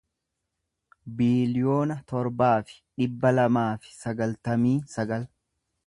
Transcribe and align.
biiliyoona 1.19 1.99
torbaa 2.13 2.55
fi 2.71 2.81
dhibba 3.03 3.35
lamaa 3.39 3.71
fi 3.85 3.97
sagaltamii 4.01 4.77
sagal 4.97 5.31